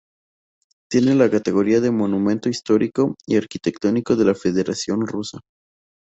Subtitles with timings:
[0.89, 5.41] Tiene la categoría de Monumento histórico y arquitectónico de la Federación Rusa.